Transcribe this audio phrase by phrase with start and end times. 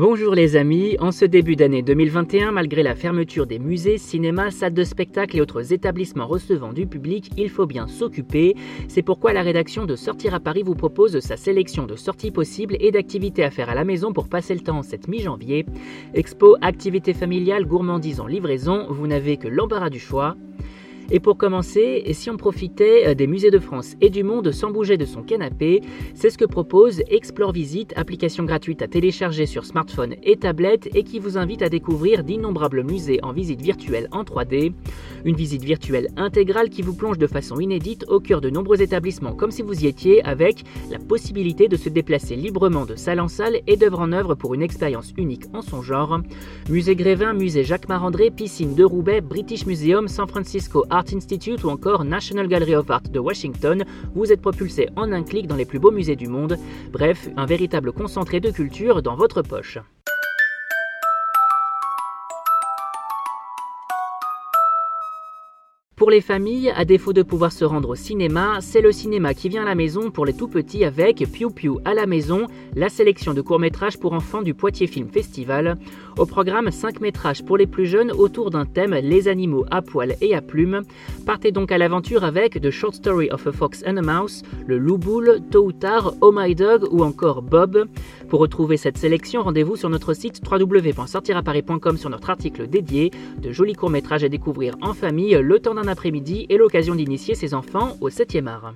[0.00, 4.72] Bonjour les amis, en ce début d'année 2021, malgré la fermeture des musées, cinémas, salles
[4.72, 8.54] de spectacle et autres établissements recevant du public, il faut bien s'occuper.
[8.88, 12.78] C'est pourquoi la rédaction de Sortir à Paris vous propose sa sélection de sorties possibles
[12.80, 15.66] et d'activités à faire à la maison pour passer le temps cette mi-janvier.
[16.14, 20.34] Expo, activités familiales, gourmandises en livraison, vous n'avez que l'embarras du choix.
[21.12, 24.70] Et pour commencer, si on profitait euh, des musées de France et du monde sans
[24.70, 25.80] bouger de son canapé,
[26.14, 31.02] c'est ce que propose Explore Visite, application gratuite à télécharger sur smartphone et tablette et
[31.02, 34.72] qui vous invite à découvrir d'innombrables musées en visite virtuelle en 3D.
[35.24, 39.34] Une visite virtuelle intégrale qui vous plonge de façon inédite au cœur de nombreux établissements
[39.34, 43.28] comme si vous y étiez avec la possibilité de se déplacer librement de salle en
[43.28, 46.20] salle et d'œuvre en œuvre pour une expérience unique en son genre.
[46.68, 51.68] Musée Grévin, musée Jacques Marandré, piscine de Roubaix, British Museum, San Francisco Art Institute ou
[51.68, 53.84] encore National Gallery of Art de Washington,
[54.14, 56.56] vous êtes propulsé en un clic dans les plus beaux musées du monde.
[56.92, 59.78] Bref, un véritable concentré de culture dans votre poche.
[66.00, 69.50] Pour les familles, à défaut de pouvoir se rendre au cinéma, c'est le cinéma qui
[69.50, 72.88] vient à la maison pour les tout petits avec Piu Piu à la maison, la
[72.88, 75.76] sélection de courts-métrages pour enfants du Poitiers Film Festival.
[76.16, 80.16] Au programme, 5 métrages pour les plus jeunes autour d'un thème les animaux à poil
[80.22, 80.84] et à plumes.
[81.26, 84.78] Partez donc à l'aventure avec The Short Story of a Fox and a Mouse, Le
[84.78, 87.86] Loup Boule, Tôt ou tard, Oh My Dog ou encore Bob.
[88.30, 93.10] Pour retrouver cette sélection, rendez-vous sur notre site www.sortiraparis.com sur notre article dédié.
[93.42, 97.52] De jolis courts-métrages à découvrir en famille le temps d'un après-midi et l'occasion d'initier ses
[97.52, 98.74] enfants au 7e art.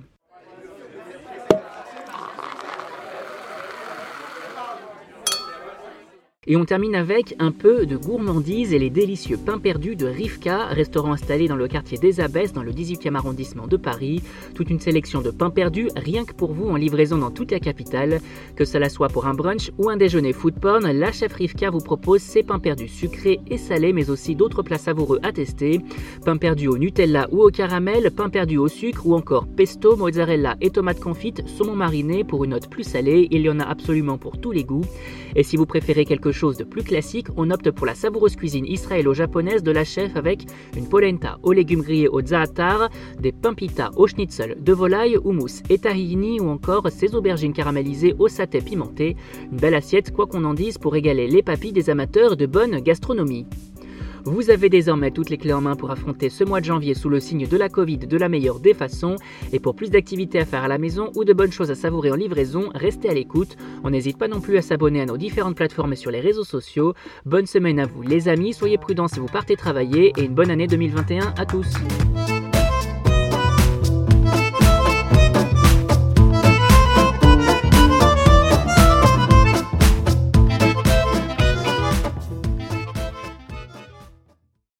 [6.47, 10.67] Et on termine avec un peu de gourmandise et les délicieux pains perdus de Rivka,
[10.67, 14.21] restaurant installé dans le quartier des Abbesses dans le 18e arrondissement de Paris.
[14.53, 17.59] Toute une sélection de pains perdus rien que pour vous en livraison dans toute la
[17.59, 18.21] capitale.
[18.55, 21.79] Que cela soit pour un brunch ou un déjeuner food porn, la chef Rivka vous
[21.79, 25.81] propose ses pains perdus sucrés et salés mais aussi d'autres plats savoureux à tester.
[26.25, 30.57] Pains perdus au Nutella ou au caramel, pains perdus au sucre ou encore pesto, mozzarella
[30.61, 33.27] et tomates confites, saumon mariné pour une note plus salée.
[33.31, 34.85] Il y en a absolument pour tous les goûts.
[35.35, 38.65] Et si vous préférez quelque chose de plus classique, on opte pour la savoureuse cuisine
[38.65, 44.07] israélo-japonaise de la chef avec une polenta aux légumes grillés au zaatar, des pimpitas au
[44.07, 49.15] schnitzel de volaille, houmous et tahini ou encore ces aubergines caramélisées au saté pimenté.
[49.51, 52.79] Une belle assiette, quoi qu'on en dise, pour régaler les papilles des amateurs de bonne
[52.79, 53.45] gastronomie.
[54.25, 57.09] Vous avez désormais toutes les clés en main pour affronter ce mois de janvier sous
[57.09, 59.17] le signe de la Covid de la meilleure des façons.
[59.53, 62.11] Et pour plus d'activités à faire à la maison ou de bonnes choses à savourer
[62.11, 63.55] en livraison, restez à l'écoute.
[63.83, 66.43] On n'hésite pas non plus à s'abonner à nos différentes plateformes et sur les réseaux
[66.43, 66.95] sociaux.
[67.25, 70.49] Bonne semaine à vous les amis, soyez prudents si vous partez travailler et une bonne
[70.49, 71.71] année 2021 à tous.